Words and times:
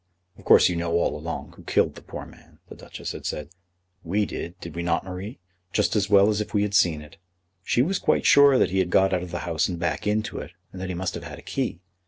"Of 0.35 0.45
course 0.45 0.67
you 0.67 0.75
knew 0.77 0.87
all 0.87 1.15
along 1.15 1.53
who 1.55 1.61
killed 1.61 1.93
the 1.93 2.01
poor 2.01 2.25
man," 2.25 2.57
the 2.69 2.75
Duchess 2.75 3.11
had 3.11 3.23
said. 3.27 3.49
"We 4.03 4.25
did; 4.25 4.59
did 4.59 4.75
we 4.75 4.81
not, 4.81 5.03
Marie? 5.05 5.37
just 5.73 5.95
as 5.95 6.09
well 6.09 6.29
as 6.31 6.41
if 6.41 6.55
we 6.55 6.63
had 6.63 6.73
seen 6.73 7.03
it. 7.03 7.17
She 7.63 7.83
was 7.83 7.99
quite 7.99 8.25
sure 8.25 8.57
that 8.57 8.71
he 8.71 8.79
had 8.79 8.89
got 8.89 9.13
out 9.13 9.21
of 9.21 9.29
the 9.29 9.37
house 9.45 9.67
and 9.67 9.77
back 9.77 10.07
into 10.07 10.39
it, 10.39 10.53
and 10.73 10.81
that 10.81 10.89
he 10.89 10.95
must 10.95 11.13
have 11.13 11.25
had 11.25 11.37
a 11.37 11.43
key. 11.43 11.81